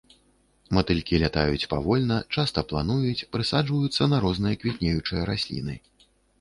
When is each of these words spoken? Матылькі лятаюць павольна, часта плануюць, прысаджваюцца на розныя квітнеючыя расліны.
Матылькі 0.77 1.19
лятаюць 1.23 1.67
павольна, 1.73 2.17
часта 2.37 2.65
плануюць, 2.73 3.27
прысаджваюцца 3.37 4.11
на 4.17 4.25
розныя 4.27 4.61
квітнеючыя 4.65 5.31
расліны. 5.35 5.81